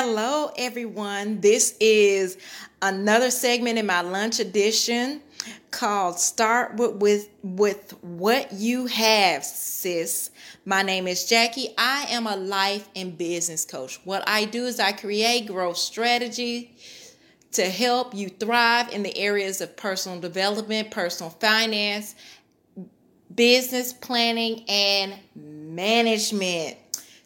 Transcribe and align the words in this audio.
Hello, 0.00 0.52
everyone. 0.56 1.40
This 1.40 1.74
is 1.80 2.38
another 2.80 3.32
segment 3.32 3.80
in 3.80 3.86
my 3.86 4.00
lunch 4.00 4.38
edition 4.38 5.20
called 5.72 6.20
"Start 6.20 6.76
with 6.76 6.94
with, 7.02 7.28
with 7.42 7.94
what 8.04 8.52
you 8.52 8.86
have, 8.86 9.44
sis." 9.44 10.30
My 10.64 10.82
name 10.82 11.08
is 11.08 11.24
Jackie. 11.24 11.74
I 11.76 12.06
am 12.10 12.28
a 12.28 12.36
life 12.36 12.88
and 12.94 13.18
business 13.18 13.64
coach. 13.64 13.98
What 14.04 14.22
I 14.28 14.44
do 14.44 14.66
is 14.66 14.78
I 14.78 14.92
create 14.92 15.48
growth 15.48 15.78
strategy 15.78 16.76
to 17.50 17.64
help 17.64 18.14
you 18.14 18.28
thrive 18.28 18.92
in 18.92 19.02
the 19.02 19.18
areas 19.18 19.60
of 19.60 19.76
personal 19.76 20.20
development, 20.20 20.92
personal 20.92 21.30
finance, 21.30 22.14
business 23.34 23.92
planning, 23.92 24.64
and 24.68 25.14
management. 25.34 26.76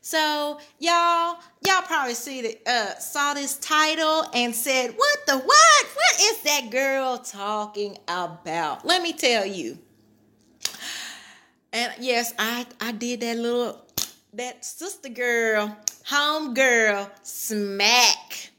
So 0.04 0.58
y'all, 0.80 1.38
y'all 1.64 1.82
probably 1.82 2.14
see 2.14 2.42
the 2.42 2.58
uh, 2.66 2.98
saw 2.98 3.34
this 3.34 3.56
title 3.58 4.26
and 4.34 4.52
said, 4.52 4.94
"What 4.96 5.18
the 5.28 5.38
what? 5.38 5.86
What 5.94 6.20
is 6.20 6.40
that 6.42 6.70
girl 6.72 7.18
talking 7.18 7.96
about?" 8.08 8.84
Let 8.84 9.00
me 9.00 9.12
tell 9.12 9.46
you. 9.46 9.78
And 11.72 11.92
yes, 12.00 12.34
I 12.36 12.66
I 12.80 12.90
did 12.90 13.20
that 13.20 13.38
little 13.38 13.80
that 14.34 14.64
sister 14.64 15.08
girl, 15.08 15.76
home 16.04 16.52
girl 16.52 17.08
smack. 17.22 18.50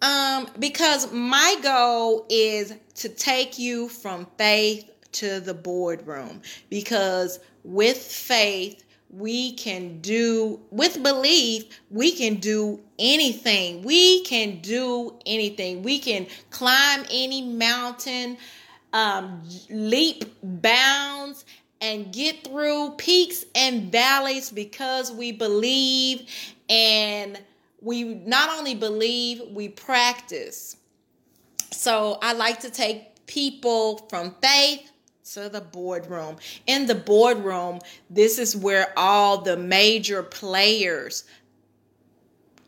Um, 0.00 0.48
because 0.58 1.12
my 1.12 1.56
goal 1.62 2.26
is 2.30 2.74
to 2.94 3.10
take 3.10 3.58
you 3.58 3.88
from 3.88 4.26
faith 4.38 4.90
to 5.12 5.40
the 5.40 5.54
boardroom. 5.54 6.40
Because 6.70 7.38
with 7.64 7.98
faith, 7.98 8.82
we 9.12 9.52
can 9.52 10.00
do 10.00 10.58
with 10.70 11.02
belief 11.02 11.64
we 11.90 12.12
can 12.12 12.36
do 12.36 12.80
anything. 12.98 13.82
We 13.82 14.22
can 14.24 14.60
do 14.60 15.14
anything. 15.26 15.82
We 15.82 15.98
can 15.98 16.26
climb 16.50 17.04
any 17.10 17.42
mountain 17.42 18.38
um, 18.92 19.42
leap 19.70 20.24
bounds 20.42 21.44
and 21.80 22.12
get 22.12 22.44
through 22.44 22.90
peaks 22.92 23.44
and 23.54 23.90
valleys 23.90 24.50
because 24.50 25.10
we 25.10 25.32
believe 25.32 26.28
and 26.70 27.40
we 27.80 28.04
not 28.04 28.56
only 28.56 28.74
believe 28.74 29.42
we 29.50 29.68
practice. 29.68 30.76
So 31.70 32.18
i 32.22 32.32
like 32.32 32.60
to 32.60 32.70
take 32.70 33.26
people 33.26 33.98
from 34.08 34.34
faith 34.42 34.92
to 35.24 35.48
the 35.48 35.60
boardroom. 35.60 36.36
In 36.66 36.86
the 36.86 36.94
boardroom, 36.94 37.80
this 38.10 38.38
is 38.38 38.56
where 38.56 38.92
all 38.96 39.42
the 39.42 39.56
major 39.56 40.22
players 40.22 41.24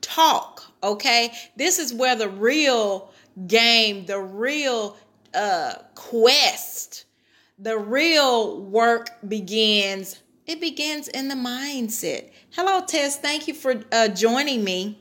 talk, 0.01 0.65
okay? 0.83 1.33
This 1.57 1.79
is 1.79 1.93
where 1.93 2.15
the 2.17 2.29
real 2.29 3.13
game, 3.47 4.07
the 4.07 4.21
real 4.21 4.97
uh 5.35 5.75
quest, 5.95 7.07
the 7.59 7.77
real 7.77 8.61
work 8.61 9.11
begins. 9.27 10.21
It 10.47 10.61
begins 10.61 11.09
in 11.09 11.29
the 11.29 11.35
mindset. 11.35 12.31
Hello, 12.51 12.85
Tess. 12.87 13.17
Thank 13.19 13.49
you 13.49 13.55
for 13.55 13.83
uh, 13.91 14.09
joining 14.09 14.63
me. 14.63 14.99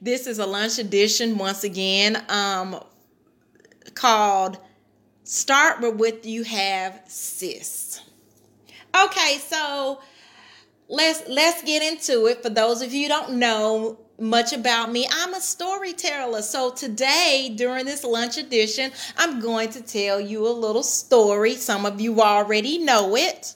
This 0.00 0.26
is 0.26 0.38
a 0.38 0.46
lunch 0.46 0.78
edition 0.78 1.38
once 1.38 1.64
again 1.64 2.22
um, 2.28 2.82
called 3.94 4.58
start 5.28 5.82
with 5.82 5.96
what 5.96 6.24
you 6.24 6.42
have, 6.42 7.02
sis. 7.06 8.00
Okay, 8.96 9.38
so 9.46 10.00
let's 10.88 11.22
let's 11.28 11.62
get 11.62 11.82
into 11.82 12.26
it. 12.26 12.42
For 12.42 12.48
those 12.48 12.80
of 12.80 12.94
you 12.94 13.08
don't 13.08 13.34
know 13.34 13.98
much 14.18 14.52
about 14.54 14.90
me, 14.90 15.06
I'm 15.12 15.34
a 15.34 15.40
storyteller. 15.40 16.40
So 16.40 16.70
today, 16.72 17.52
during 17.54 17.84
this 17.84 18.04
lunch 18.04 18.38
edition, 18.38 18.90
I'm 19.18 19.38
going 19.38 19.68
to 19.70 19.82
tell 19.82 20.18
you 20.18 20.48
a 20.48 20.50
little 20.50 20.82
story. 20.82 21.54
Some 21.54 21.84
of 21.84 22.00
you 22.00 22.20
already 22.22 22.78
know 22.78 23.14
it. 23.14 23.54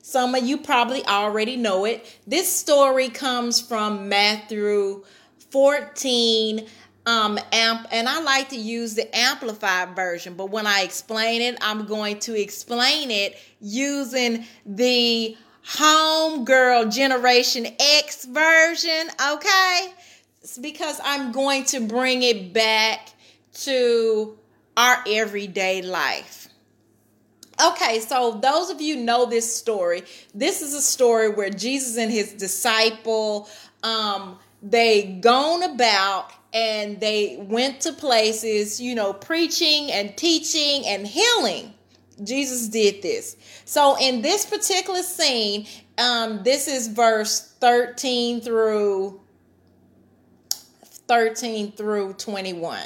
Some 0.00 0.34
of 0.34 0.44
you 0.44 0.58
probably 0.58 1.04
already 1.06 1.56
know 1.56 1.86
it. 1.86 2.20
This 2.26 2.50
story 2.54 3.08
comes 3.08 3.60
from 3.60 4.08
Matthew 4.08 5.04
14 5.50 6.66
um 7.06 7.38
amp 7.52 7.86
and 7.92 8.08
I 8.08 8.20
like 8.22 8.48
to 8.50 8.56
use 8.56 8.94
the 8.94 9.14
amplified 9.16 9.94
version, 9.94 10.34
but 10.34 10.50
when 10.50 10.66
I 10.66 10.82
explain 10.82 11.42
it, 11.42 11.58
I'm 11.60 11.86
going 11.86 12.18
to 12.20 12.40
explain 12.40 13.10
it 13.10 13.36
using 13.60 14.46
the 14.64 15.36
homegirl 15.66 16.94
generation 16.94 17.66
X 17.78 18.24
version, 18.24 19.08
okay? 19.32 19.92
It's 20.42 20.58
because 20.58 21.00
I'm 21.02 21.32
going 21.32 21.64
to 21.66 21.80
bring 21.80 22.22
it 22.22 22.52
back 22.52 23.10
to 23.62 24.38
our 24.76 25.02
everyday 25.06 25.82
life. 25.82 26.48
Okay, 27.64 28.00
so 28.00 28.32
those 28.42 28.70
of 28.70 28.80
you 28.80 28.96
know 28.96 29.26
this 29.26 29.54
story. 29.54 30.02
This 30.34 30.60
is 30.60 30.74
a 30.74 30.82
story 30.82 31.28
where 31.28 31.50
Jesus 31.50 31.96
and 31.96 32.10
his 32.10 32.32
disciple 32.32 33.48
um 33.84 34.38
they 34.62 35.18
gone 35.20 35.62
about 35.62 36.32
and 36.54 36.98
they 37.00 37.36
went 37.38 37.80
to 37.82 37.92
places, 37.92 38.80
you 38.80 38.94
know, 38.94 39.12
preaching 39.12 39.92
and 39.92 40.16
teaching 40.16 40.86
and 40.86 41.06
healing. 41.06 41.74
Jesus 42.22 42.68
did 42.68 43.02
this. 43.02 43.36
So 43.64 43.96
in 44.00 44.22
this 44.22 44.46
particular 44.46 45.02
scene, 45.02 45.66
um, 45.98 46.42
this 46.44 46.68
is 46.68 46.88
verse 46.88 47.54
13 47.60 48.40
through 48.40 49.20
13 51.08 51.72
through 51.72 52.14
21. 52.14 52.80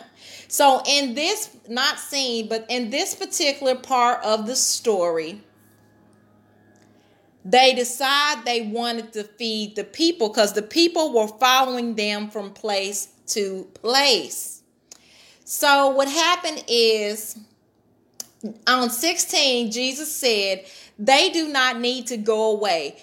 So 0.48 0.82
in 0.86 1.14
this 1.14 1.56
not 1.68 1.98
scene, 1.98 2.48
but 2.48 2.66
in 2.68 2.90
this 2.90 3.14
particular 3.14 3.74
part 3.74 4.24
of 4.24 4.46
the 4.46 4.56
story, 4.56 5.42
they 7.44 7.74
decide 7.74 8.44
they 8.44 8.62
wanted 8.62 9.12
to 9.14 9.24
feed 9.24 9.76
the 9.76 9.84
people 9.84 10.28
because 10.28 10.52
the 10.52 10.62
people 10.62 11.12
were 11.12 11.28
following 11.28 11.94
them 11.94 12.30
from 12.30 12.52
place 12.52 13.08
to 13.28 13.68
place. 13.74 14.62
So 15.44 15.88
what 15.88 16.08
happened 16.08 16.64
is 16.68 17.38
on 18.66 18.90
16, 18.90 19.70
Jesus 19.70 20.14
said, 20.14 20.64
They 20.98 21.30
do 21.30 21.48
not 21.48 21.80
need 21.80 22.06
to 22.08 22.16
go 22.16 22.50
away. 22.50 22.96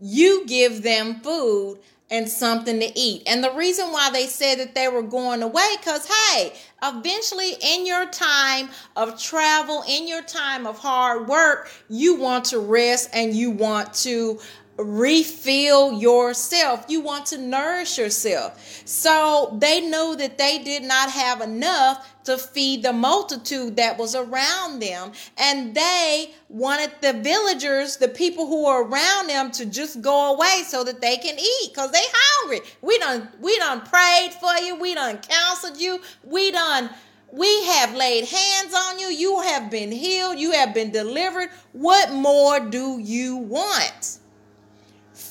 You 0.00 0.44
give 0.46 0.82
them 0.82 1.20
food 1.20 1.78
and 2.12 2.28
something 2.28 2.78
to 2.78 2.92
eat. 2.96 3.22
And 3.26 3.42
the 3.42 3.50
reason 3.52 3.90
why 3.90 4.10
they 4.10 4.26
said 4.26 4.56
that 4.56 4.74
they 4.74 4.86
were 4.86 5.02
going 5.02 5.42
away, 5.42 5.68
because 5.78 6.06
hey, 6.06 6.52
eventually 6.82 7.54
in 7.60 7.86
your 7.86 8.06
time 8.06 8.68
of 8.94 9.20
travel, 9.20 9.82
in 9.88 10.06
your 10.06 10.22
time 10.22 10.66
of 10.66 10.78
hard 10.78 11.26
work, 11.26 11.70
you 11.88 12.14
want 12.16 12.44
to 12.46 12.58
rest 12.58 13.08
and 13.14 13.34
you 13.34 13.50
want 13.50 13.94
to 13.94 14.38
refill 14.82 15.92
yourself. 15.92 16.84
You 16.88 17.00
want 17.00 17.26
to 17.26 17.38
nourish 17.38 17.98
yourself. 17.98 18.82
So 18.84 19.56
they 19.58 19.80
knew 19.80 20.16
that 20.16 20.38
they 20.38 20.58
did 20.58 20.82
not 20.82 21.10
have 21.10 21.40
enough 21.40 22.08
to 22.24 22.38
feed 22.38 22.82
the 22.82 22.92
multitude 22.92 23.76
that 23.76 23.98
was 23.98 24.14
around 24.14 24.80
them. 24.80 25.12
And 25.38 25.74
they 25.74 26.34
wanted 26.48 26.92
the 27.00 27.14
villagers, 27.14 27.96
the 27.96 28.08
people 28.08 28.46
who 28.46 28.66
were 28.66 28.84
around 28.84 29.28
them, 29.28 29.50
to 29.52 29.66
just 29.66 30.00
go 30.00 30.34
away 30.34 30.62
so 30.66 30.84
that 30.84 31.00
they 31.00 31.16
can 31.16 31.38
eat 31.38 31.70
because 31.72 31.90
they 31.90 32.02
hungry. 32.02 32.60
We 32.80 32.98
done 32.98 33.28
we 33.40 33.58
done 33.58 33.80
prayed 33.80 34.32
for 34.40 34.54
you, 34.62 34.76
we 34.76 34.94
done 34.94 35.18
counseled 35.18 35.80
you, 35.80 36.00
we 36.22 36.50
done 36.50 36.90
we 37.32 37.64
have 37.64 37.94
laid 37.94 38.26
hands 38.26 38.74
on 38.74 38.98
you, 38.98 39.06
you 39.06 39.40
have 39.40 39.70
been 39.70 39.90
healed, 39.90 40.38
you 40.38 40.52
have 40.52 40.74
been 40.74 40.90
delivered. 40.90 41.48
What 41.72 42.12
more 42.12 42.60
do 42.60 42.98
you 42.98 43.36
want? 43.36 44.18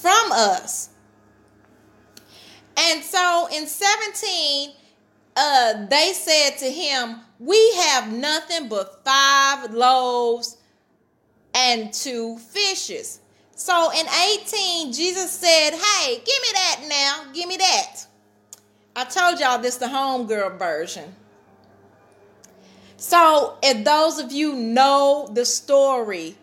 From 0.01 0.31
us. 0.31 0.89
And 2.77 3.03
so 3.03 3.47
in 3.53 3.67
17, 3.67 4.71
uh, 5.35 5.85
they 5.85 6.13
said 6.13 6.57
to 6.57 6.65
him, 6.65 7.17
We 7.39 7.73
have 7.75 8.11
nothing 8.11 8.67
but 8.67 9.03
five 9.05 9.71
loaves 9.71 10.57
and 11.53 11.93
two 11.93 12.37
fishes. 12.37 13.19
So 13.55 13.91
in 13.91 14.07
18, 14.41 14.91
Jesus 14.91 15.31
said, 15.31 15.71
Hey, 15.71 16.15
give 16.15 16.25
me 16.25 16.49
that 16.53 16.79
now. 16.89 17.31
Give 17.33 17.47
me 17.47 17.57
that. 17.57 18.07
I 18.95 19.05
told 19.05 19.39
y'all 19.39 19.59
this 19.59 19.77
the 19.77 19.85
homegirl 19.85 20.57
version. 20.57 21.15
So 22.97 23.57
if 23.63 23.83
those 23.83 24.19
of 24.19 24.31
you 24.31 24.53
know 24.53 25.29
the 25.31 25.45
story, 25.45 26.35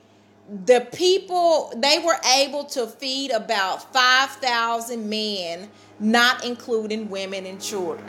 the 0.67 0.87
people 0.95 1.73
they 1.77 1.99
were 1.99 2.19
able 2.37 2.65
to 2.65 2.87
feed 2.87 3.31
about 3.31 3.93
5000 3.93 5.09
men 5.09 5.69
not 6.01 6.45
including 6.45 7.11
women 7.11 7.47
and 7.47 7.61
children 7.61 8.07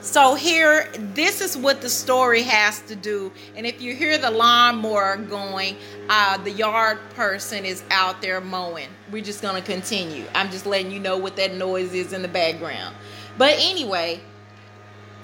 So 0.00 0.36
here, 0.36 0.90
this 1.14 1.40
is 1.40 1.56
what 1.56 1.82
the 1.82 1.90
story 1.90 2.42
has 2.42 2.80
to 2.82 2.94
do. 2.96 3.32
And 3.56 3.66
if 3.66 3.82
you 3.82 3.94
hear 3.94 4.16
the 4.16 4.30
lawnmower 4.30 5.16
going, 5.16 5.76
uh, 6.08 6.38
the 6.38 6.52
yard 6.52 6.98
person 7.10 7.64
is 7.64 7.82
out 7.90 8.22
there 8.22 8.40
mowing. 8.40 8.88
We're 9.10 9.24
just 9.24 9.42
gonna 9.42 9.60
continue. 9.62 10.24
I'm 10.34 10.50
just 10.50 10.66
letting 10.66 10.92
you 10.92 11.00
know 11.00 11.18
what 11.18 11.36
that 11.36 11.54
noise 11.54 11.94
is 11.94 12.12
in 12.12 12.22
the 12.22 12.28
background. 12.28 12.96
But 13.38 13.56
anyway, 13.58 14.20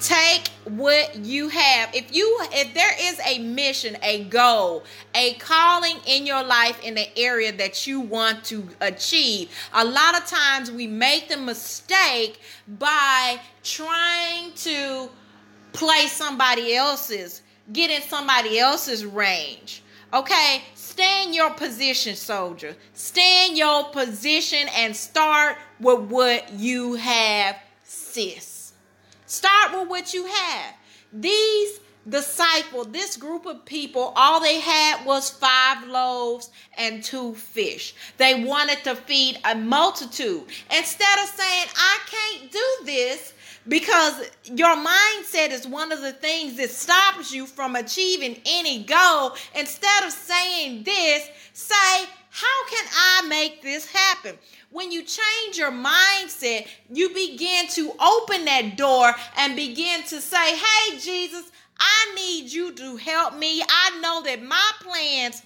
take 0.05 0.49
what 0.65 1.17
you 1.17 1.49
have. 1.49 1.95
If 1.95 2.15
you 2.15 2.39
if 2.53 2.75
there 2.75 2.93
is 3.01 3.19
a 3.27 3.39
mission 3.39 3.97
a 4.03 4.25
goal 4.25 4.85
a 5.15 5.35
calling 5.35 5.97
in 6.07 6.27
your 6.27 6.43
life 6.43 6.83
in 6.85 6.95
the 6.95 7.19
area 7.19 7.53
that 7.57 7.87
you 7.87 8.01
want 8.01 8.45
to 8.45 8.69
achieve 8.81 9.51
a 9.73 9.85
lot 9.85 10.17
of 10.17 10.27
times 10.27 10.71
we 10.71 10.87
make 10.87 11.29
the 11.29 11.37
mistake 11.37 12.41
by 12.79 13.41
trying 13.63 14.53
to 14.53 15.09
play 15.73 16.07
somebody 16.07 16.75
else's 16.75 17.43
get 17.73 17.91
in 17.91 18.03
somebody 18.03 18.59
else's 18.59 19.07
range. 19.07 19.83
Okay? 20.13 20.63
Stay 20.75 21.25
in 21.25 21.33
your 21.33 21.51
position 21.51 22.15
soldier. 22.15 22.77
Stay 22.93 23.49
in 23.49 23.57
your 23.57 23.85
position 23.85 24.69
and 24.77 24.95
start 24.95 25.57
with 25.81 26.01
what 26.01 26.53
you 26.53 26.95
have 26.95 27.57
sis 27.85 28.54
Start 29.35 29.73
with 29.73 29.89
what 29.89 30.15
you 30.15 30.27
have. 30.27 30.75
These 31.13 31.81
disciple, 32.09 32.85
this 32.85 33.17
group 33.17 33.47
of 33.47 33.65
people, 33.65 34.13
all 34.15 34.41
they 34.41 34.61
had 34.61 35.05
was 35.05 35.31
five 35.31 35.89
loaves 35.89 36.51
and 36.77 37.03
two 37.03 37.35
fish. 37.35 37.95
They 38.17 38.45
wanted 38.45 38.85
to 38.85 38.95
feed 38.95 39.39
a 39.45 39.55
multitude. 39.55 40.45
Instead 40.71 41.19
of 41.23 41.29
saying, 41.29 41.67
I 41.77 41.99
can't 42.07 42.53
do 42.53 42.67
this, 42.85 43.33
because 43.67 44.31
your 44.45 44.77
mindset 44.77 45.51
is 45.51 45.67
one 45.67 45.91
of 45.91 46.03
the 46.03 46.13
things 46.13 46.57
that 46.59 46.71
stops 46.71 47.33
you 47.33 47.47
from 47.47 47.75
achieving 47.77 48.41
any 48.45 48.85
goal. 48.85 49.33
Instead 49.55 50.05
of 50.05 50.13
saying 50.13 50.85
this, 50.85 51.29
say, 51.55 52.05
How 52.37 52.69
can 52.69 52.85
I 52.93 53.27
make 53.29 53.63
this 53.63 53.87
happen? 53.87 54.37
when 54.75 54.91
you 54.91 55.03
change 55.05 55.57
your 55.57 55.71
mindset, 55.71 56.67
you 56.93 57.09
begin 57.11 57.69
to 57.69 57.93
open 57.93 58.45
that 58.45 58.77
door 58.77 59.13
and 59.39 59.55
begin 59.55 60.03
to 60.03 60.21
say, 60.21 60.57
Hey, 60.57 60.99
Jesus, 60.99 61.45
I 61.79 62.13
need 62.17 62.53
you 62.53 62.73
to 62.73 62.97
help 62.97 63.37
me. 63.37 63.63
I 63.63 64.01
know 64.01 64.23
that 64.25 64.43
my 64.43 64.71
plans 64.81 65.43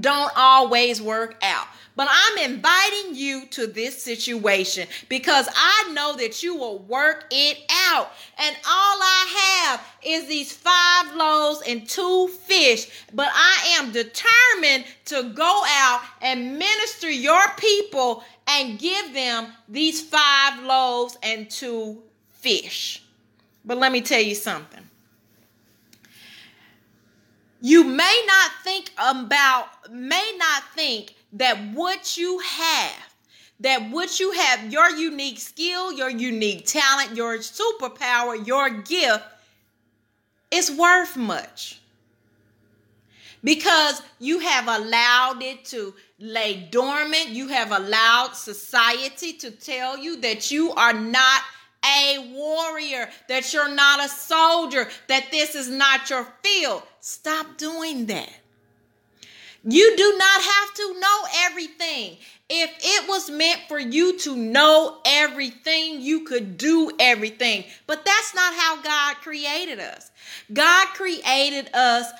don't 0.00 0.32
always 0.36 1.00
work 1.00 1.36
out. 1.42 1.68
But 1.96 2.08
I'm 2.10 2.50
inviting 2.50 3.14
you 3.14 3.46
to 3.46 3.68
this 3.68 4.02
situation 4.02 4.88
because 5.08 5.48
I 5.54 5.92
know 5.92 6.16
that 6.16 6.42
you 6.42 6.56
will 6.56 6.80
work 6.80 7.26
it 7.30 7.58
out. 7.70 8.10
And 8.36 8.56
all 8.66 8.98
I 9.00 9.68
have 9.70 9.86
is 10.04 10.26
these 10.26 10.52
five 10.52 11.14
loaves 11.14 11.62
and 11.68 11.88
two 11.88 12.28
fish. 12.28 13.06
But 13.12 13.28
I 13.32 13.78
am 13.78 13.92
determined 13.92 14.86
to 15.06 15.22
go 15.34 15.62
out 15.68 16.00
and 16.20 16.58
minister 16.58 17.08
your 17.08 17.42
people 17.56 18.24
and 18.48 18.78
give 18.78 19.14
them 19.14 19.52
these 19.68 20.02
five 20.02 20.64
loaves 20.64 21.16
and 21.22 21.48
two 21.48 22.02
fish. 22.32 23.04
But 23.64 23.78
let 23.78 23.92
me 23.92 24.00
tell 24.00 24.20
you 24.20 24.34
something. 24.34 24.82
You 27.60 27.84
may 27.84 28.22
not 28.26 28.50
think 28.62 28.90
about, 28.98 29.90
may 29.90 30.32
not 30.36 30.64
think 30.74 31.13
that 31.34 31.58
what 31.74 32.16
you 32.16 32.38
have, 32.38 33.14
that 33.60 33.90
what 33.90 34.18
you 34.18 34.32
have, 34.32 34.72
your 34.72 34.90
unique 34.90 35.38
skill, 35.38 35.92
your 35.92 36.10
unique 36.10 36.66
talent, 36.66 37.16
your 37.16 37.38
superpower, 37.38 38.46
your 38.46 38.70
gift, 38.70 39.24
is 40.50 40.70
worth 40.70 41.16
much. 41.16 41.80
Because 43.42 44.00
you 44.18 44.38
have 44.38 44.68
allowed 44.68 45.42
it 45.42 45.66
to 45.66 45.94
lay 46.18 46.66
dormant. 46.70 47.28
You 47.28 47.48
have 47.48 47.72
allowed 47.72 48.32
society 48.32 49.34
to 49.34 49.50
tell 49.50 49.98
you 49.98 50.20
that 50.22 50.50
you 50.50 50.72
are 50.72 50.94
not 50.94 51.42
a 51.84 52.32
warrior, 52.32 53.10
that 53.28 53.52
you're 53.52 53.74
not 53.74 54.02
a 54.02 54.08
soldier, 54.08 54.88
that 55.08 55.30
this 55.30 55.54
is 55.54 55.68
not 55.68 56.08
your 56.08 56.26
field. 56.42 56.82
Stop 57.00 57.58
doing 57.58 58.06
that. 58.06 58.32
You 59.66 59.96
do 59.96 60.14
not 60.18 60.42
have 60.42 60.74
to 60.74 61.00
know 61.00 61.18
everything. 61.46 62.18
If 62.50 62.70
it 62.82 63.08
was 63.08 63.30
meant 63.30 63.62
for 63.66 63.78
you 63.78 64.18
to 64.20 64.36
know 64.36 64.98
everything, 65.06 66.02
you 66.02 66.24
could 66.24 66.58
do 66.58 66.90
everything. 67.00 67.64
But 67.86 68.04
that's 68.04 68.34
not 68.34 68.54
how 68.54 68.82
God 68.82 69.16
created 69.16 69.80
us. 69.80 70.10
God 70.52 70.88
created 70.88 71.70
us 71.74 72.10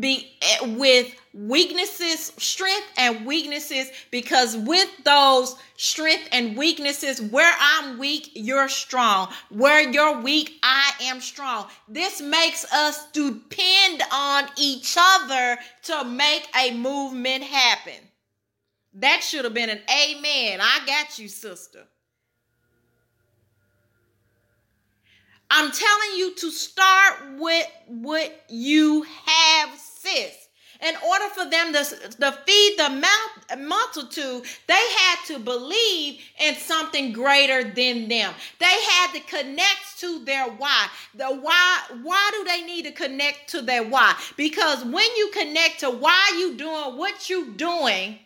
be 0.00 0.36
eh, 0.40 0.76
with 0.76 1.14
weaknesses, 1.34 2.32
strength 2.38 2.86
and 2.96 3.26
weaknesses 3.26 3.90
because 4.10 4.56
with 4.56 4.88
those 5.04 5.56
strength 5.76 6.28
and 6.32 6.56
weaknesses, 6.56 7.20
where 7.20 7.52
I'm 7.58 7.98
weak, 7.98 8.30
you're 8.34 8.68
strong. 8.68 9.28
Where 9.50 9.80
you're 9.80 10.20
weak, 10.20 10.58
I 10.62 10.92
am 11.02 11.20
strong. 11.20 11.66
This 11.88 12.20
makes 12.20 12.64
us 12.72 13.10
depend 13.12 14.02
on 14.12 14.48
each 14.56 14.96
other 14.98 15.58
to 15.84 16.04
make 16.04 16.48
a 16.58 16.74
movement 16.76 17.44
happen. 17.44 18.00
That 18.94 19.22
should 19.22 19.44
have 19.44 19.54
been 19.54 19.70
an 19.70 19.80
amen. 19.90 20.60
I 20.62 20.80
got 20.86 21.18
you, 21.18 21.28
sister. 21.28 21.84
I'm 25.50 25.70
telling 25.70 26.16
you 26.16 26.34
to 26.36 26.50
start 26.50 27.38
with 27.38 27.66
what 27.86 28.44
you 28.48 29.04
have, 29.26 29.78
sis 29.78 30.44
in 30.84 30.94
order 31.08 31.28
for 31.30 31.48
them 31.48 31.72
to, 31.72 31.84
to 31.84 32.32
feed 32.46 32.76
the 32.76 33.56
multitude, 33.56 34.42
they 34.66 34.74
had 34.74 35.16
to 35.26 35.38
believe 35.38 36.20
in 36.38 36.54
something 36.56 37.12
greater 37.12 37.64
than 37.64 38.08
them. 38.08 38.34
They 38.58 38.66
had 38.66 39.12
to 39.12 39.20
connect 39.20 39.98
to 39.98 40.24
their 40.24 40.46
why. 40.46 40.88
The 41.14 41.26
why, 41.26 41.80
why 42.02 42.30
do 42.32 42.44
they 42.44 42.62
need 42.62 42.84
to 42.84 42.92
connect 42.92 43.48
to 43.50 43.62
their 43.62 43.84
why? 43.84 44.14
Because 44.36 44.84
when 44.84 45.16
you 45.16 45.30
connect 45.32 45.80
to 45.80 45.90
why 45.90 46.34
you 46.38 46.56
doing 46.56 46.98
what 46.98 47.30
you 47.30 47.52
doing, 47.52 48.18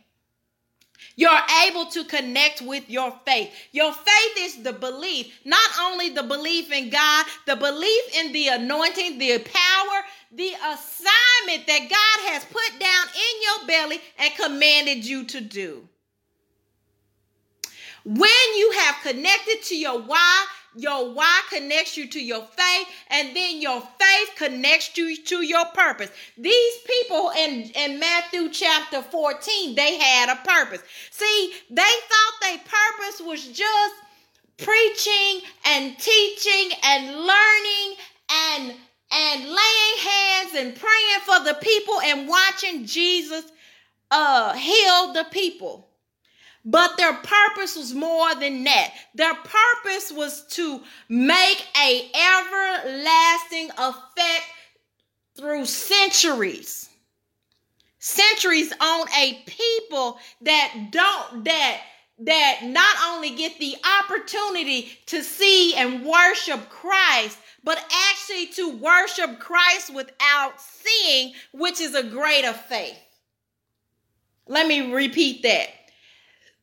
you're 1.18 1.30
able 1.66 1.86
to 1.86 2.04
connect 2.04 2.62
with 2.62 2.88
your 2.88 3.12
faith. 3.26 3.52
Your 3.72 3.92
faith 3.92 4.34
is 4.38 4.62
the 4.62 4.72
belief, 4.72 5.40
not 5.44 5.68
only 5.80 6.10
the 6.10 6.22
belief 6.22 6.70
in 6.70 6.90
God, 6.90 7.26
the 7.44 7.56
belief 7.56 8.16
in 8.16 8.30
the 8.30 8.46
anointing, 8.46 9.18
the 9.18 9.40
power, 9.40 10.04
the 10.30 10.52
assignment 10.54 11.66
that 11.66 11.88
God 11.90 12.30
has 12.30 12.44
put 12.44 12.78
down 12.78 13.06
in 13.16 13.42
your 13.42 13.66
belly 13.66 14.00
and 14.16 14.32
commanded 14.36 15.04
you 15.04 15.24
to 15.24 15.40
do. 15.40 15.88
When 18.04 18.56
you 18.56 18.74
have 18.78 18.94
connected 19.02 19.64
to 19.64 19.76
your 19.76 20.00
why, 20.00 20.46
your 20.78 21.12
why 21.12 21.40
connects 21.50 21.96
you 21.96 22.06
to 22.06 22.20
your 22.24 22.42
faith, 22.42 22.86
and 23.08 23.34
then 23.34 23.60
your 23.60 23.80
faith 23.80 24.30
connects 24.36 24.96
you 24.96 25.16
to 25.16 25.42
your 25.42 25.64
purpose. 25.66 26.10
These 26.36 26.74
people 26.86 27.32
in, 27.36 27.70
in 27.74 27.98
Matthew 27.98 28.48
chapter 28.50 29.02
14, 29.02 29.74
they 29.74 29.98
had 29.98 30.28
a 30.30 30.48
purpose. 30.48 30.82
See, 31.10 31.52
they 31.68 31.82
thought 31.82 32.40
their 32.40 32.58
purpose 32.58 33.20
was 33.26 33.48
just 33.48 33.94
preaching 34.56 35.40
and 35.66 35.98
teaching 35.98 36.70
and 36.84 37.16
learning 37.16 37.96
and 38.30 38.74
and 39.10 39.42
laying 39.42 39.98
hands 40.02 40.54
and 40.54 40.76
praying 40.76 41.20
for 41.24 41.42
the 41.42 41.56
people 41.62 41.98
and 42.04 42.28
watching 42.28 42.84
Jesus 42.84 43.44
uh, 44.10 44.52
heal 44.52 45.14
the 45.14 45.24
people. 45.30 45.87
But 46.64 46.96
their 46.96 47.14
purpose 47.14 47.76
was 47.76 47.94
more 47.94 48.34
than 48.34 48.64
that. 48.64 48.92
Their 49.14 49.34
purpose 49.34 50.12
was 50.12 50.46
to 50.48 50.82
make 51.08 51.66
a 51.80 52.10
everlasting 52.14 53.70
effect 53.78 54.44
through 55.36 55.64
centuries. 55.64 56.88
Centuries 58.00 58.72
on 58.80 59.06
a 59.16 59.42
people 59.46 60.18
that 60.42 60.88
don't 60.90 61.44
that 61.44 61.80
that 62.20 62.60
not 62.64 62.96
only 63.08 63.30
get 63.30 63.58
the 63.58 63.76
opportunity 64.00 64.90
to 65.06 65.22
see 65.22 65.74
and 65.76 66.04
worship 66.04 66.68
Christ, 66.68 67.38
but 67.62 67.78
actually 68.10 68.46
to 68.54 68.76
worship 68.76 69.38
Christ 69.38 69.94
without 69.94 70.60
seeing, 70.60 71.32
which 71.52 71.80
is 71.80 71.94
a 71.94 72.02
greater 72.02 72.52
faith. 72.52 72.98
Let 74.48 74.66
me 74.66 74.92
repeat 74.92 75.42
that. 75.44 75.68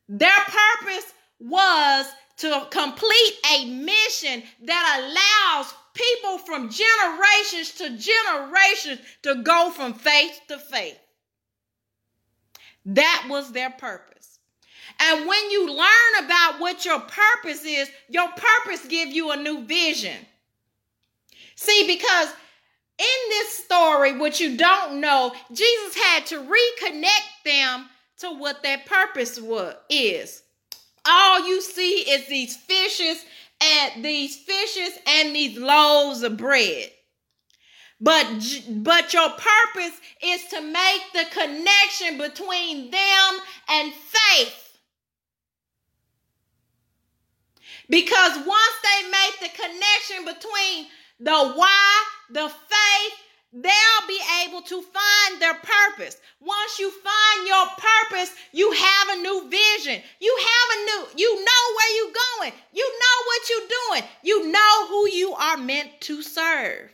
Their 0.08 0.38
purpose 0.46 1.12
was 1.40 2.06
to 2.38 2.66
complete 2.70 3.32
a 3.54 3.64
mission 3.66 4.42
that 4.64 5.00
allows 5.00 5.74
people 5.94 6.38
from 6.38 6.70
generations 6.70 7.72
to 7.78 7.96
generations 7.96 9.00
to 9.22 9.42
go 9.42 9.70
from 9.70 9.94
faith 9.94 10.40
to 10.48 10.58
faith. 10.58 10.98
That 12.84 13.26
was 13.28 13.52
their 13.52 13.70
purpose. 13.70 14.38
And 15.00 15.26
when 15.26 15.50
you 15.50 15.68
learn 15.68 16.24
about 16.24 16.60
what 16.60 16.84
your 16.84 17.00
purpose 17.00 17.64
is, 17.64 17.90
your 18.08 18.28
purpose 18.28 18.86
give 18.86 19.08
you 19.08 19.30
a 19.30 19.36
new 19.36 19.64
vision. 19.64 20.16
See, 21.56 21.86
because 21.86 22.28
in 22.98 23.28
this 23.28 23.64
story, 23.64 24.16
what 24.16 24.40
you 24.40 24.56
don't 24.56 25.00
know, 25.00 25.34
Jesus 25.52 25.96
had 25.96 26.26
to 26.26 26.36
reconnect 26.36 27.44
them 27.44 27.88
to 28.18 28.30
what 28.30 28.62
that 28.62 28.86
purpose 28.86 29.40
was 29.40 29.74
is. 29.88 30.42
All 31.04 31.46
you 31.46 31.60
see 31.60 32.00
is 32.00 32.26
these 32.26 32.56
fishes 32.56 33.24
and 33.60 34.04
these 34.04 34.36
fishes 34.36 34.98
and 35.06 35.34
these 35.34 35.58
loaves 35.58 36.22
of 36.22 36.36
bread. 36.36 36.90
But 38.00 38.26
but 38.68 39.14
your 39.14 39.30
purpose 39.30 39.98
is 40.22 40.44
to 40.48 40.60
make 40.60 41.02
the 41.14 41.24
connection 41.30 42.18
between 42.18 42.90
them 42.90 43.40
and 43.70 43.92
faith. 43.92 44.78
Because 47.88 48.32
once 48.46 48.76
they 48.82 49.10
make 49.10 49.40
the 49.40 49.62
connection 49.62 50.24
between 50.24 50.86
the 51.20 51.52
why, 51.54 52.04
the 52.30 52.48
faith, 52.48 53.18
they'll 53.52 54.08
be 54.08 54.20
able 54.44 54.62
to 54.62 54.82
find 54.82 55.40
their 55.40 55.54
purpose. 55.54 56.16
Once 56.40 56.78
you 56.78 56.90
find 56.90 57.46
your 57.46 57.66
purpose, 57.66 58.34
you 58.52 58.70
have 58.72 59.08
a 59.10 59.22
new 59.22 59.48
vision. 59.48 60.02
You 60.20 60.38
have 60.40 60.78
a 60.78 60.84
new, 60.84 61.06
you 61.16 61.44
know 61.44 61.62
where 61.76 61.96
you're 61.96 62.14
going. 62.38 62.52
You 62.72 62.88
know 62.88 63.24
what 63.26 63.48
you're 63.50 63.68
doing. 63.68 64.10
You 64.22 64.52
know 64.52 64.86
who 64.88 65.08
you 65.10 65.32
are 65.34 65.56
meant 65.56 66.00
to 66.02 66.22
serve. 66.22 66.92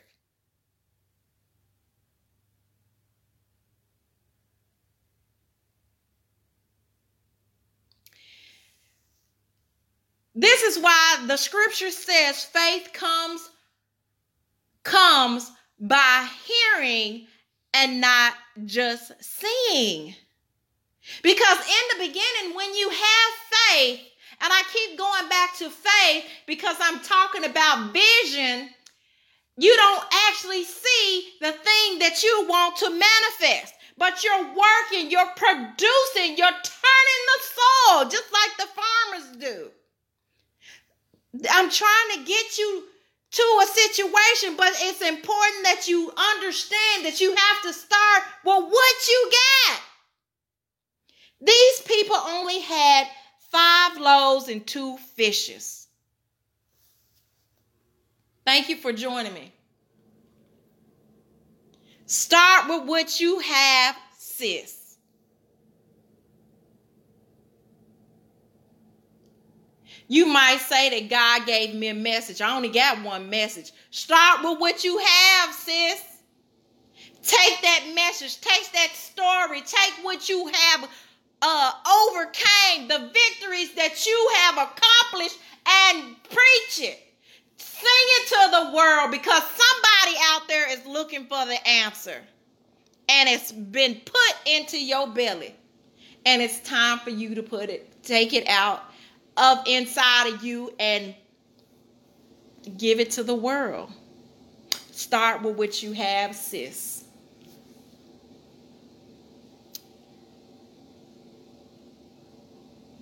This 10.34 10.62
is 10.62 10.78
why 10.78 11.24
the 11.26 11.36
scripture 11.36 11.90
says 11.90 12.44
faith 12.44 12.90
comes 12.94 13.50
comes 14.82 15.50
by 15.82 16.28
hearing 16.46 17.26
and 17.74 18.00
not 18.00 18.34
just 18.64 19.12
seeing. 19.20 20.14
Because 21.22 21.58
in 21.58 21.98
the 21.98 22.06
beginning 22.06 22.54
when 22.54 22.74
you 22.74 22.88
have 22.88 23.32
faith, 23.50 24.00
and 24.40 24.52
I 24.52 24.62
keep 24.72 24.98
going 24.98 25.28
back 25.28 25.56
to 25.58 25.70
faith 25.70 26.24
because 26.46 26.76
I'm 26.80 27.00
talking 27.00 27.44
about 27.44 27.92
vision, 27.92 28.70
you 29.56 29.76
don't 29.76 30.04
actually 30.28 30.64
see 30.64 31.32
the 31.40 31.52
thing 31.52 31.98
that 31.98 32.22
you 32.22 32.46
want 32.48 32.76
to 32.78 32.90
manifest. 32.90 33.74
But 33.98 34.24
you're 34.24 34.42
working, 34.42 35.10
you're 35.10 35.30
producing, 35.36 36.36
you're 36.36 36.48
turning 36.48 37.22
the 37.28 37.40
soil 37.42 38.08
just 38.08 38.32
like 38.32 38.56
the 38.56 38.66
farmers 38.66 39.36
do. 39.36 39.70
I'm 41.50 41.70
trying 41.70 42.10
to 42.14 42.24
get 42.24 42.58
you 42.58 42.84
to 43.32 43.60
a 43.62 43.66
situation, 43.66 44.56
but 44.56 44.72
it's 44.76 45.00
important 45.00 45.64
that 45.64 45.88
you 45.88 46.12
understand 46.34 47.06
that 47.06 47.20
you 47.20 47.34
have 47.34 47.62
to 47.62 47.72
start 47.72 48.22
with 48.44 48.64
what 48.70 49.08
you 49.08 49.30
got. 49.32 49.80
These 51.40 51.80
people 51.86 52.16
only 52.16 52.60
had 52.60 53.06
five 53.50 53.98
loaves 53.98 54.48
and 54.48 54.66
two 54.66 54.98
fishes. 55.16 55.88
Thank 58.44 58.68
you 58.68 58.76
for 58.76 58.92
joining 58.92 59.32
me. 59.32 59.52
Start 62.06 62.68
with 62.68 62.86
what 62.86 63.18
you 63.18 63.38
have, 63.38 63.96
sis. 64.18 64.81
You 70.08 70.26
might 70.26 70.58
say 70.60 70.90
that 70.90 71.08
God 71.08 71.46
gave 71.46 71.74
me 71.74 71.88
a 71.88 71.94
message. 71.94 72.40
I 72.40 72.54
only 72.54 72.68
got 72.68 73.02
one 73.02 73.30
message. 73.30 73.72
Start 73.90 74.40
with 74.42 74.60
what 74.60 74.84
you 74.84 74.98
have, 74.98 75.54
sis. 75.54 76.02
Take 77.22 77.62
that 77.62 77.92
message, 77.94 78.40
take 78.40 78.72
that 78.72 78.90
story, 78.94 79.60
take 79.60 80.04
what 80.04 80.28
you 80.28 80.50
have 80.52 80.88
uh, 81.40 81.72
overcame, 82.10 82.88
the 82.88 83.10
victories 83.12 83.74
that 83.74 84.06
you 84.06 84.30
have 84.38 84.54
accomplished, 84.56 85.38
and 85.66 86.16
preach 86.24 86.88
it. 86.88 86.98
Sing 87.56 87.84
it 87.86 88.28
to 88.28 88.50
the 88.50 88.76
world 88.76 89.10
because 89.10 89.42
somebody 89.42 90.16
out 90.30 90.48
there 90.48 90.70
is 90.70 90.84
looking 90.86 91.26
for 91.26 91.46
the 91.46 91.58
answer. 91.68 92.20
And 93.08 93.28
it's 93.28 93.52
been 93.52 94.00
put 94.04 94.36
into 94.46 94.82
your 94.82 95.08
belly. 95.08 95.54
And 96.24 96.40
it's 96.40 96.60
time 96.60 96.98
for 97.00 97.10
you 97.10 97.34
to 97.34 97.42
put 97.42 97.70
it, 97.70 98.02
take 98.02 98.32
it 98.32 98.48
out 98.48 98.91
of 99.36 99.58
inside 99.66 100.32
of 100.32 100.44
you 100.44 100.72
and 100.78 101.14
give 102.76 103.00
it 103.00 103.12
to 103.12 103.22
the 103.22 103.34
world. 103.34 103.90
Start 104.90 105.42
with 105.42 105.56
what 105.56 105.82
you 105.82 105.92
have, 105.92 106.34
sis. 106.34 107.04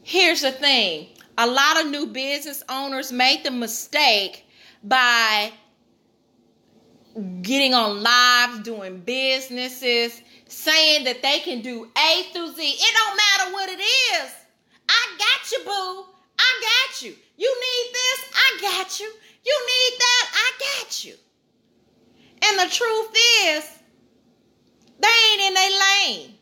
Here's 0.03 0.41
the 0.41 0.51
thing 0.51 1.09
a 1.39 1.47
lot 1.47 1.81
of 1.81 1.91
new 1.91 2.07
business 2.07 2.63
owners 2.69 3.13
make 3.13 3.45
the 3.45 3.51
mistake 3.51 4.45
by 4.83 5.53
getting 7.43 7.75
on 7.75 8.03
lives, 8.03 8.61
doing 8.61 8.99
businesses, 9.01 10.21
saying 10.49 11.05
that 11.05 11.23
they 11.23 11.39
can 11.41 11.61
do 11.61 11.89
A 11.97 12.23
through 12.33 12.53
Z. 12.53 12.63
It 12.63 12.95
don't 12.95 13.17
matter 13.17 13.53
what 13.53 13.69
it 13.69 13.81
is. 13.81 14.33
I 14.89 15.17
got 15.19 15.53
you, 15.53 15.65
boo. 15.65 16.20
I 16.51 16.53
got 16.71 17.03
you. 17.03 17.15
You 17.37 17.61
need 17.67 17.93
this? 17.93 18.21
I 18.35 18.59
got 18.61 19.01
you. 19.01 19.07
You 19.45 19.67
need 19.73 19.99
that? 19.99 20.27
I 20.35 20.49
got 20.59 21.05
you. 21.05 21.15
And 22.47 22.59
the 22.59 22.75
truth 22.75 23.11
is, 23.45 23.65
they 24.99 25.17
ain't 25.33 25.43
in 25.49 25.55
their 25.55 25.71
lane. 25.71 26.35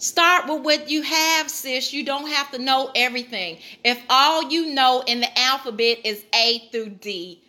Start 0.00 0.48
with 0.48 0.62
what 0.62 0.88
you 0.88 1.02
have, 1.02 1.50
sis. 1.50 1.92
You 1.92 2.06
don't 2.06 2.26
have 2.30 2.50
to 2.52 2.58
know 2.58 2.90
everything. 2.94 3.58
If 3.84 4.02
all 4.08 4.50
you 4.50 4.72
know 4.72 5.04
in 5.06 5.20
the 5.20 5.38
alphabet 5.38 5.98
is 6.04 6.24
A 6.34 6.70
through 6.72 6.88
D, 7.02 7.42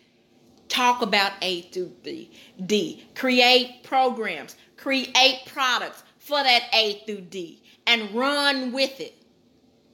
talk 0.68 1.00
about 1.00 1.32
A 1.40 1.62
through 1.62 1.92
D. 2.02 2.30
D. 2.66 3.06
Create 3.14 3.82
programs, 3.82 4.56
create 4.76 5.46
products 5.46 6.02
for 6.18 6.42
that 6.42 6.64
A 6.74 7.02
through 7.06 7.22
D, 7.22 7.62
and 7.86 8.14
run 8.14 8.70
with 8.72 9.00
it. 9.00 9.14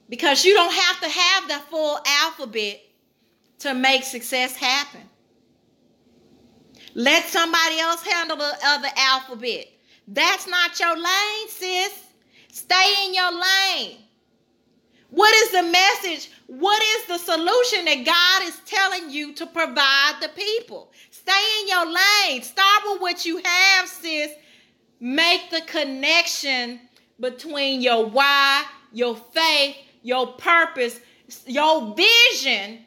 Because 0.09 0.43
you 0.43 0.53
don't 0.53 0.73
have 0.73 0.99
to 0.99 1.07
have 1.07 1.47
the 1.47 1.59
full 1.69 1.97
alphabet 2.05 2.81
to 3.59 3.73
make 3.73 4.03
success 4.03 4.57
happen. 4.57 5.03
Let 6.93 7.23
somebody 7.23 7.79
else 7.79 8.03
handle 8.03 8.35
the 8.35 8.53
other 8.65 8.89
alphabet. 8.97 9.67
That's 10.09 10.45
not 10.45 10.77
your 10.77 10.97
lane, 10.97 11.47
sis. 11.47 12.07
Stay 12.51 13.05
in 13.05 13.13
your 13.13 13.31
lane. 13.31 13.97
What 15.11 15.33
is 15.33 15.51
the 15.51 15.63
message? 15.63 16.31
What 16.47 16.81
is 16.81 17.07
the 17.07 17.17
solution 17.17 17.85
that 17.85 18.05
God 18.05 18.47
is 18.47 18.59
telling 18.65 19.09
you 19.09 19.33
to 19.33 19.45
provide 19.47 20.17
the 20.21 20.29
people? 20.29 20.91
Stay 21.09 21.61
in 21.61 21.67
your 21.67 21.85
lane. 21.85 22.43
Start 22.43 22.83
with 22.85 23.01
what 23.01 23.25
you 23.25 23.41
have, 23.43 23.87
sis. 23.87 24.31
Make 24.99 25.49
the 25.49 25.61
connection 25.61 26.79
between 27.19 27.81
your 27.81 28.05
why, 28.05 28.65
your 28.91 29.15
faith, 29.15 29.77
your 30.03 30.27
purpose, 30.33 30.99
your 31.45 31.95
vision, 31.95 32.85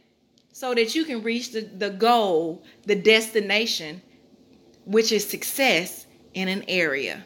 so 0.53 0.75
that 0.75 0.95
you 0.95 1.05
can 1.05 1.23
reach 1.23 1.53
the, 1.53 1.63
the 1.63 1.91
goal, 1.91 2.63
the 2.85 2.95
destination, 2.95 4.03
which 4.85 5.11
is 5.11 5.29
success 5.29 6.07
in 6.35 6.49
an 6.49 6.65
area. 6.69 7.25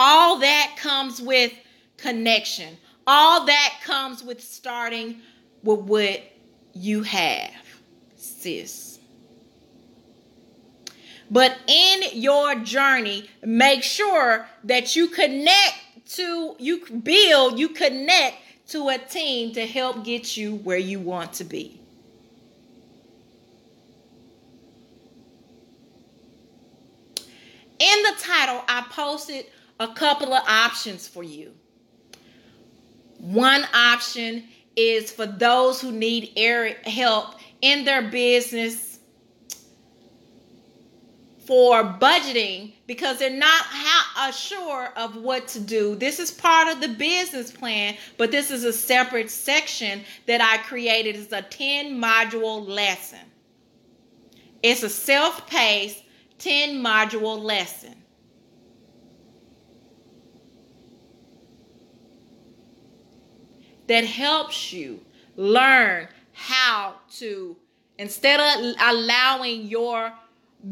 All 0.00 0.38
that 0.38 0.76
comes 0.78 1.20
with 1.20 1.52
connection. 1.96 2.76
All 3.06 3.46
that 3.46 3.80
comes 3.84 4.22
with 4.22 4.42
starting 4.42 5.20
with 5.62 5.80
what 5.80 6.22
you 6.72 7.02
have, 7.02 7.52
sis. 8.16 8.98
But 11.30 11.58
in 11.66 12.02
your 12.12 12.54
journey, 12.56 13.28
make 13.44 13.82
sure 13.82 14.46
that 14.64 14.96
you 14.96 15.08
connect 15.08 15.74
to, 16.16 16.54
you 16.58 16.86
build, 16.86 17.58
you 17.58 17.70
connect 17.70 18.36
to 18.68 18.88
a 18.88 18.98
team 18.98 19.52
to 19.54 19.66
help 19.66 20.04
get 20.04 20.36
you 20.36 20.56
where 20.56 20.78
you 20.78 21.00
want 21.00 21.32
to 21.34 21.44
be. 21.44 21.80
In 27.78 28.02
the 28.02 28.14
title, 28.18 28.62
I 28.68 28.84
posted 28.90 29.46
a 29.80 29.88
couple 29.88 30.32
of 30.34 30.42
options 30.48 31.06
for 31.06 31.22
you. 31.22 31.52
One 33.18 33.64
option 33.74 34.44
is 34.76 35.10
for 35.10 35.26
those 35.26 35.80
who 35.80 35.90
need 35.90 36.32
help 36.84 37.34
in 37.60 37.84
their 37.84 38.02
business 38.10 38.98
for 41.48 41.82
budgeting 41.82 42.74
because 42.86 43.18
they're 43.18 43.30
not 43.30 43.62
ha- 43.64 44.30
sure 44.30 44.92
of 44.96 45.16
what 45.16 45.48
to 45.48 45.60
do. 45.60 45.94
This 45.94 46.18
is 46.18 46.30
part 46.30 46.68
of 46.68 46.80
the 46.80 46.88
business 46.88 47.50
plan, 47.50 47.96
but 48.18 48.30
this 48.30 48.50
is 48.50 48.64
a 48.64 48.72
separate 48.72 49.30
section 49.30 50.02
that 50.26 50.42
I 50.42 50.62
created 50.64 51.16
as 51.16 51.32
a 51.32 51.42
10 51.42 51.98
module 52.00 52.68
lesson. 52.68 53.20
It's 54.62 54.82
a 54.82 54.90
self 54.90 55.46
paced 55.48 56.02
10 56.38 56.82
module 56.82 57.40
lesson. 57.40 57.94
That 63.88 64.04
helps 64.04 64.72
you 64.72 65.00
learn 65.36 66.08
how 66.32 66.94
to, 67.16 67.56
instead 67.98 68.38
of 68.38 68.76
allowing 68.80 69.62
your 69.62 70.12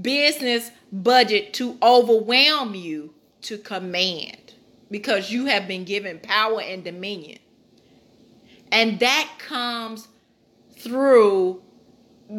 business 0.01 0.71
budget 0.93 1.53
to 1.55 1.77
overwhelm 1.83 2.75
you, 2.75 3.15
to 3.43 3.59
command 3.59 4.55
because 4.91 5.31
you 5.31 5.47
have 5.47 5.69
been 5.69 5.85
given 5.85 6.19
power 6.19 6.61
and 6.61 6.83
dominion. 6.83 7.39
And 8.73 8.99
that 9.01 9.31
comes 9.39 10.09
through 10.77 11.63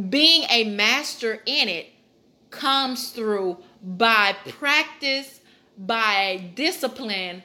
being 0.09 0.43
a 0.49 0.65
master 0.65 1.41
in 1.45 1.69
it 1.69 1.87
comes 2.49 3.11
through 3.11 3.57
by 3.81 4.35
practice, 4.49 5.39
by 5.77 6.51
discipline, 6.55 7.43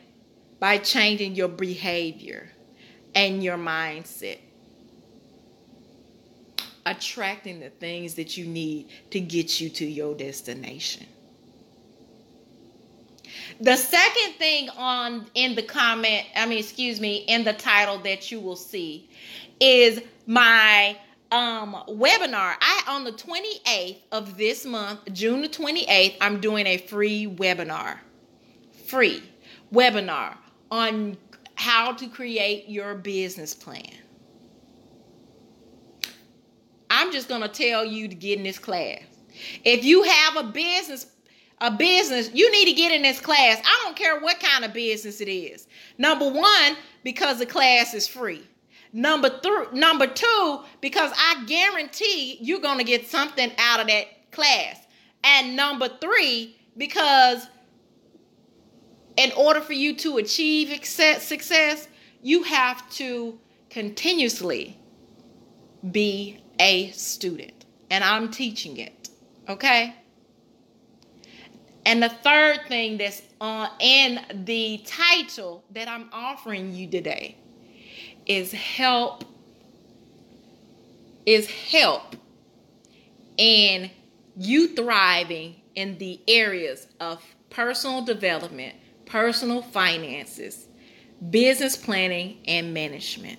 by 0.59 0.79
changing 0.79 1.35
your 1.35 1.49
behavior 1.49 2.52
and 3.15 3.43
your 3.43 3.57
mindset. 3.57 4.39
Attracting 6.85 7.61
the 7.61 7.71
things 7.71 8.15
that 8.15 8.37
you 8.37 8.47
need 8.47 8.89
to 9.11 9.21
get 9.21 9.61
you 9.61 9.69
to 9.71 9.85
your 9.85 10.15
destination. 10.15 11.07
The 13.61 13.77
second 13.77 14.35
thing 14.39 14.69
on 14.71 15.27
in 15.35 15.55
the 15.55 15.63
comment, 15.63 16.27
I 16.35 16.47
mean, 16.47 16.59
excuse 16.59 17.01
me, 17.01 17.19
in 17.29 17.45
the 17.45 17.53
title 17.53 17.99
that 17.99 18.33
you 18.33 18.41
will 18.41 18.57
see 18.57 19.09
is 19.61 20.01
my 20.27 20.97
um 21.31 21.77
webinar. 21.89 22.57
I 22.61 22.83
on 22.89 23.05
the 23.05 23.13
28th 23.13 23.99
of 24.11 24.37
this 24.37 24.67
month, 24.67 25.01
June 25.13 25.43
the 25.43 25.49
28th, 25.49 26.17
I'm 26.21 26.41
doing 26.41 26.67
a 26.67 26.79
free 26.79 27.27
webinar. 27.27 27.99
Free 28.87 29.23
webinar 29.73 30.37
on 30.71 31.17
how 31.55 31.93
to 31.93 32.09
create 32.09 32.69
your 32.69 32.95
business 32.95 33.55
plan. 33.55 33.95
I'm 36.91 37.13
just 37.13 37.29
going 37.29 37.43
to 37.43 37.49
tell 37.49 37.85
you 37.85 38.09
to 38.09 38.15
get 38.15 38.39
in 38.39 38.45
this 38.45 38.59
class. 38.59 39.03
If 39.65 39.85
you 39.85 40.03
have 40.03 40.37
a 40.37 40.45
business 40.45 41.07
a 41.63 41.71
business, 41.71 42.29
you 42.35 42.51
need 42.51 42.65
to 42.65 42.73
get 42.73 42.91
in 42.91 43.03
this 43.03 43.21
class. 43.21 43.63
I 43.65 43.81
don't 43.85 43.95
care 43.95 44.19
what 44.21 44.41
kind 44.41 44.65
of 44.65 44.73
business 44.73 45.21
it 45.21 45.29
is. 45.29 45.69
Number 45.97 46.29
1 46.29 46.77
because 47.05 47.39
the 47.39 47.47
class 47.47 47.95
is 47.95 48.09
free. 48.09 48.43
Number 48.93 49.31
three, 49.43 49.67
number 49.73 50.07
two, 50.07 50.61
because 50.83 51.13
I 51.17 51.45
guarantee 51.47 52.37
you're 52.43 52.61
gonna 52.61 52.85
get 52.85 53.09
something 53.09 53.51
out 53.57 53.81
of 53.81 53.87
that 53.87 54.31
class. 54.33 54.77
And 55.25 55.57
number 55.57 55.89
three, 56.01 56.57
because 56.77 57.47
in 59.17 59.33
order 59.33 59.61
for 59.61 59.73
you 59.73 59.95
to 59.97 60.19
achieve 60.19 60.85
success, 60.85 61.89
you 62.23 62.43
have 62.45 62.89
to 62.91 63.39
continuously 63.71 64.79
be 65.91 66.43
a 66.59 66.91
student. 66.91 67.67
And 67.91 68.03
I'm 68.05 68.31
teaching 68.31 68.77
it. 68.79 69.11
Okay? 69.49 69.95
And 71.85 72.03
the 72.03 72.09
third 72.09 72.61
thing 72.69 72.99
that's 72.99 73.23
on 73.41 73.69
in 73.81 74.21
the 74.45 74.83
title 74.87 75.65
that 75.73 75.89
I'm 75.89 76.09
offering 76.13 76.73
you 76.73 76.89
today 76.89 77.37
is 78.27 78.53
help 78.53 79.25
is 81.27 81.49
help 81.49 82.17
in 83.37 83.91
you 84.37 84.75
thriving 84.75 85.57
in 85.75 85.99
the 85.99 86.21
areas 86.27 86.87
of 87.01 87.23
personal 87.51 88.03
development, 88.05 88.75
personal 89.13 89.61
finances, 89.61 90.69
business 91.29 91.77
planning, 91.77 92.39
and 92.49 92.73
management 92.73 93.39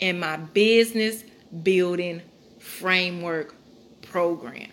in 0.00 0.20
my 0.20 0.36
business 0.36 1.24
building 1.62 2.20
framework 2.58 3.54
program. 4.02 4.68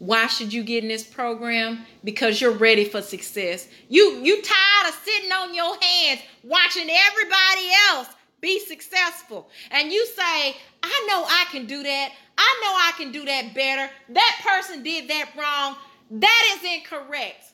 Why 0.00 0.26
should 0.26 0.52
you 0.52 0.64
get 0.64 0.82
in 0.82 0.88
this 0.88 1.04
program? 1.04 1.86
Because 2.02 2.40
you're 2.40 2.50
ready 2.50 2.84
for 2.84 3.02
success. 3.02 3.68
You 3.88 4.20
you 4.20 4.42
tired 4.42 4.88
of 4.88 5.00
sitting 5.04 5.30
on 5.30 5.54
your 5.54 5.76
hands 5.80 6.20
watching 6.42 6.88
everybody 6.90 7.70
else 7.90 8.08
be 8.40 8.58
successful. 8.58 9.48
And 9.70 9.92
you 9.92 10.04
say, 10.06 10.56
I 10.82 11.06
know 11.08 11.24
I 11.24 11.46
can 11.52 11.66
do 11.66 11.84
that. 11.84 12.12
I 12.36 12.60
know 12.62 12.72
I 12.72 12.92
can 12.96 13.12
do 13.12 13.24
that 13.26 13.54
better. 13.54 13.92
That 14.08 14.40
person 14.44 14.82
did 14.82 15.08
that 15.08 15.30
wrong. 15.36 15.76
That 16.10 16.56
is 16.56 16.78
incorrect. 16.78 17.44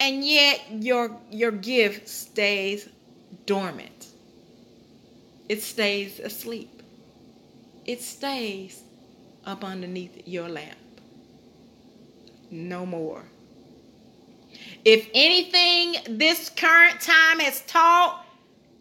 And 0.00 0.24
yet 0.24 0.60
your 0.70 1.20
your 1.30 1.52
gift 1.52 2.08
stays 2.08 2.88
dormant. 3.46 4.08
It 5.48 5.62
stays 5.62 6.18
asleep. 6.20 6.82
It 7.84 8.00
stays 8.02 8.82
up 9.44 9.62
underneath 9.62 10.26
your 10.26 10.48
lamp 10.48 10.78
no 12.50 12.86
more. 12.86 13.22
If 14.84 15.08
anything 15.14 16.18
this 16.18 16.50
current 16.50 17.00
time 17.00 17.40
has 17.40 17.62
taught 17.62 18.24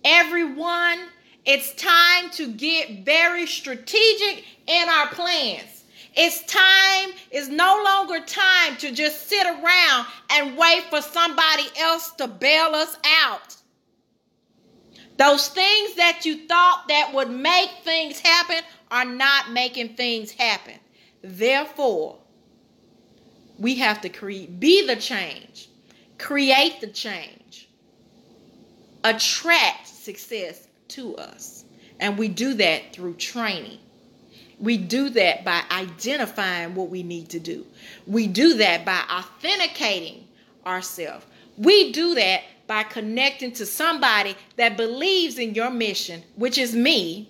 everyone, 0.06 1.00
it's 1.46 1.74
time 1.76 2.30
to 2.32 2.52
get 2.52 3.04
very 3.06 3.48
strategic 3.48 4.46
in 4.68 4.90
our 4.90 5.08
plans. 5.08 5.73
It's 6.16 6.44
time, 6.44 7.16
it's 7.32 7.48
no 7.48 7.82
longer 7.84 8.24
time 8.26 8.78
to 8.78 8.92
just 8.92 9.28
sit 9.28 9.46
around 9.46 10.06
and 10.30 10.58
wait 10.58 10.84
for 10.90 11.02
somebody 11.02 11.64
else 11.80 12.12
to 12.12 12.28
bail 12.28 12.76
us 12.76 12.98
out. 13.24 13.56
Those 15.18 15.48
things 15.48 15.96
that 15.96 16.22
you 16.26 16.48
thought 16.48 16.86
that 16.88 17.12
would 17.14 17.30
make 17.30 17.70
things 17.84 18.20
happen 18.20 18.64
are 18.92 19.06
not 19.06 19.52
making 19.52 19.96
things 19.96 20.32
happen. 20.32 20.76
Therefore, 21.24 22.20
we 23.58 23.76
have 23.76 24.02
to 24.02 24.10
create, 24.10 24.60
be 24.60 24.86
the 24.86 24.96
change, 24.96 25.70
create 26.18 26.82
the 26.82 26.88
change, 26.88 27.70
attract 29.04 29.88
success 29.88 30.68
to 30.90 31.16
us. 31.16 31.66
And 32.00 32.18
we 32.18 32.28
do 32.28 32.54
that 32.56 32.94
through 32.94 33.16
training. 33.16 33.80
We 34.64 34.78
do 34.78 35.10
that 35.10 35.44
by 35.44 35.62
identifying 35.70 36.74
what 36.74 36.90
we 36.90 37.04
need 37.04 37.30
to 37.30 37.40
do. 37.40 37.66
We 38.08 38.28
do 38.28 38.56
that 38.56 38.86
by 38.86 39.02
authenticating 39.12 40.28
ourselves. 40.66 41.26
We 41.58 41.92
do 41.92 42.16
that 42.16 42.42
by 42.66 42.84
connecting 42.84 43.52
to 43.54 43.66
somebody 43.66 44.36
that 44.56 44.78
believes 44.78 45.38
in 45.38 45.54
your 45.54 45.70
mission, 45.70 46.24
which 46.36 46.58
is 46.58 46.76
me, 46.76 47.30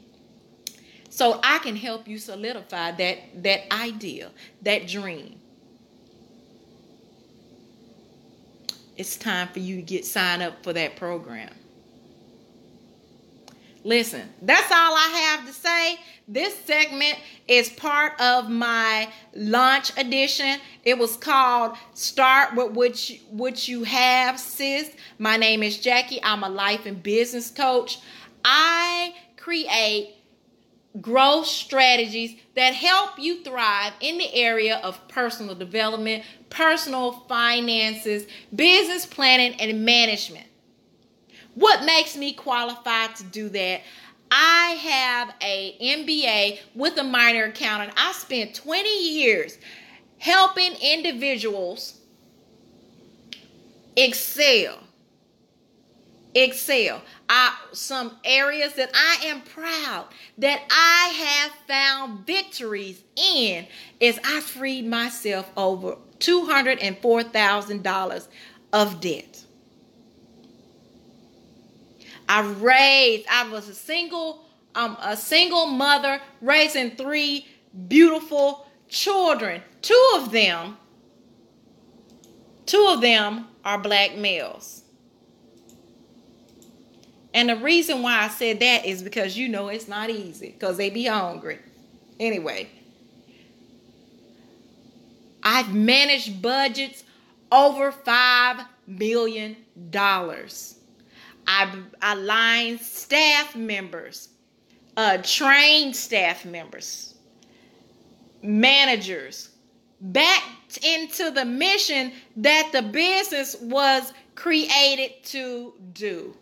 so 1.10 1.39
I 1.43 1.58
can 1.58 1.76
help 1.76 2.08
you 2.08 2.17
solidify 2.17 2.91
that 2.91 3.17
that 3.43 3.74
idea, 3.74 4.30
that 4.62 4.88
dream. 4.88 5.39
it's 8.98 9.17
time 9.17 9.48
for 9.50 9.60
you 9.60 9.78
to 9.78 9.82
get 9.82 10.06
signed 10.06 10.41
up 10.41 10.63
for 10.63 10.74
that 10.74 10.96
program. 10.96 11.50
Listen, 13.84 14.22
that's 14.41 14.72
all 14.72 14.96
I 14.96 15.36
have 15.36 15.48
to 15.48 15.54
say. 15.54 16.00
This 16.26 16.58
segment 16.63 17.19
is 17.50 17.69
part 17.69 18.19
of 18.22 18.50
my 18.50 19.10
launch 19.36 19.91
edition. 19.98 20.60
It 20.86 20.98
was 20.98 21.17
called 21.17 21.76
Start 21.93 22.56
with 22.56 22.72
What 22.72 23.10
You, 23.10 23.17
what 23.30 23.67
you 23.67 23.84
Have, 23.84 24.39
Sis. 24.39 24.89
My 25.19 25.36
name 25.36 25.63
is 25.63 25.78
Jackie. 25.78 26.24
I'm 26.24 26.43
a 26.43 26.50
life 26.50 26.86
and 26.86 27.04
business 27.04 27.52
coach. 27.52 28.00
I 28.46 29.13
create 29.36 30.15
growth 31.02 31.48
strategies 31.48 32.38
that 32.56 32.74
help 32.74 33.19
you 33.19 33.43
thrive 33.43 33.91
in 34.00 34.17
the 34.17 34.34
area 34.34 34.78
of 34.78 35.06
personal 35.10 35.56
development, 35.56 36.24
personal 36.50 37.12
finances, 37.28 38.28
business 38.56 39.06
planning, 39.06 39.60
and 39.60 39.84
management. 39.84 40.46
What 41.56 41.84
makes 41.86 42.16
me 42.18 42.34
qualified 42.34 43.16
to 43.18 43.24
do 43.24 43.50
that? 43.50 43.82
I 44.32 44.78
have 44.82 45.36
a 45.42 45.78
MBA 45.80 46.60
with 46.74 46.98
a 46.98 47.04
minor 47.04 47.44
accountant. 47.46 47.94
I 47.96 48.12
spent 48.13 48.56
20 48.56 49.13
years 49.13 49.60
helping 50.18 50.74
individuals 50.82 52.00
excel. 53.96 54.80
Excel. 56.34 57.04
I, 57.30 57.56
some 57.74 58.18
areas 58.24 58.74
that 58.74 58.89
I 58.96 59.18
am 59.26 59.42
proud 59.42 60.08
that 60.39 60.62
I 60.72 61.10
have 61.10 61.52
found 61.68 62.26
victories 62.26 63.04
in 63.16 63.68
is 64.00 64.20
I 64.24 64.39
freed 64.39 64.88
myself 64.88 65.52
over 65.56 65.98
$204,000 66.18 68.28
of 68.72 69.00
debt. 69.00 69.42
I 72.34 72.41
raised, 72.41 73.28
I 73.30 73.48
was 73.48 73.69
a 73.69 73.76
single, 73.76 74.43
um, 74.74 74.98
a 75.00 75.15
single 75.15 75.67
mother 75.67 76.19
raising 76.41 76.96
three 76.96 77.46
beautiful 77.88 78.65
children. 78.89 79.62
Two 79.84 80.13
of 80.15 80.32
them, 80.32 80.78
two 82.65 82.88
of 82.89 83.02
them 83.02 83.50
are 83.63 83.78
black 83.78 84.17
males. 84.17 84.82
And 87.36 87.50
the 87.50 87.56
reason 87.56 88.02
why 88.02 88.24
I 88.24 88.30
said 88.30 88.60
that 88.62 88.84
is 88.84 89.04
because 89.04 89.38
you 89.38 89.48
know 89.48 89.67
it's 89.67 89.88
not 89.88 90.10
easy 90.10 90.50
because 90.54 90.78
they 90.78 90.89
be 90.89 91.06
hungry. 91.06 91.60
Anyway, 92.19 92.67
I've 95.43 95.72
managed 95.72 96.41
budgets 96.41 97.04
over 97.52 97.91
$5 97.91 98.65
million. 98.88 99.56
I've 101.47 101.77
aligned 102.01 102.79
staff 102.79 103.56
members, 103.56 104.29
uh, 104.95 105.17
trained 105.23 105.95
staff 105.95 106.45
members, 106.45 107.15
managers 108.41 109.49
back 109.99 110.43
into 110.84 111.32
the 111.32 111.45
mission 111.45 112.12
that 112.38 112.69
the 112.71 112.82
business 112.82 113.56
was 113.62 114.13
created 114.36 115.23
to 115.23 115.73
do. 115.93 116.36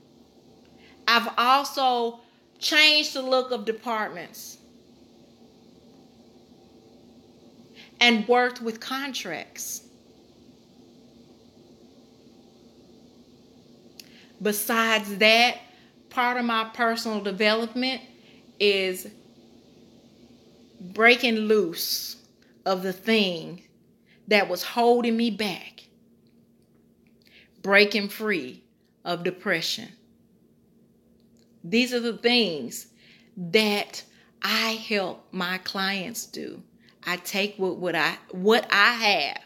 I've 1.08 1.30
also 1.38 2.20
changed 2.60 3.14
the 3.14 3.22
look 3.22 3.52
of 3.52 3.66
departments 3.66 4.58
and 8.00 8.28
worked 8.28 8.62
with 8.62 8.80
contracts. 8.80 9.84
Besides 14.42 15.18
that, 15.18 15.58
part 16.10 16.38
of 16.38 16.46
my 16.46 16.70
personal 16.74 17.22
development 17.22 18.02
is 18.60 19.08
breaking 20.80 21.36
loose 21.36 22.18
of 22.66 22.84
the 22.84 22.94
thing 22.94 23.62
that 24.28 24.50
was 24.50 24.64
holding 24.64 25.16
me 25.16 25.30
back, 25.30 25.84
breaking 27.62 28.10
free 28.10 28.64
of 29.06 29.24
depression. 29.24 29.90
These 31.64 31.94
are 31.94 32.00
the 32.00 32.18
things 32.18 32.88
that 33.38 34.04
I 34.42 34.72
help 34.72 35.28
my 35.32 35.60
clients 35.60 36.26
do. 36.26 36.64
I 37.06 37.18
take 37.18 37.56
what, 37.58 37.78
what 37.78 37.96
I 37.96 38.18
what 38.32 38.68
I 38.72 38.94
have 38.94 39.42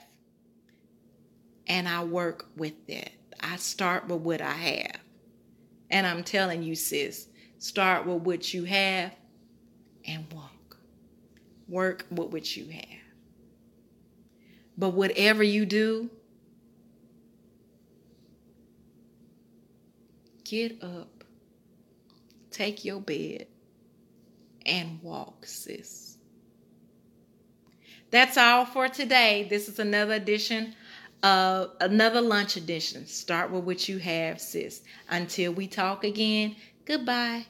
and 1.67 1.87
I 1.87 2.03
work 2.03 2.45
with 2.55 2.73
it. 2.87 3.11
I 3.47 3.57
start 3.57 4.07
with 4.07 4.21
what 4.21 4.41
I 4.41 4.53
have. 4.53 5.01
And 5.91 6.07
I'm 6.07 6.23
telling 6.23 6.63
you, 6.63 6.73
sis, 6.73 7.27
start 7.59 8.07
with 8.07 8.23
what 8.23 8.53
you 8.53 8.63
have 8.63 9.13
and 10.07 10.25
walk. 10.33 10.77
Work 11.67 12.07
with 12.09 12.29
what 12.29 12.57
you 12.57 12.67
have. 12.69 13.01
But 14.77 14.89
whatever 14.89 15.43
you 15.43 15.65
do, 15.65 16.09
get 20.43 20.83
up, 20.83 21.23
take 22.49 22.83
your 22.83 22.99
bed, 22.99 23.45
and 24.65 24.99
walk, 25.03 25.45
sis. 25.45 26.17
That's 28.09 28.37
all 28.37 28.65
for 28.65 28.87
today. 28.87 29.45
This 29.49 29.69
is 29.69 29.77
another 29.77 30.15
edition 30.15 30.75
of 31.25 31.71
another 31.81 32.21
lunch 32.21 32.55
edition. 32.55 33.07
Start 33.07 33.49
with 33.49 33.63
what 33.63 33.89
you 33.89 33.97
have, 33.97 34.39
sis. 34.39 34.81
Until 35.09 35.53
we 35.53 35.67
talk 35.67 36.03
again, 36.03 36.55
goodbye. 36.85 37.47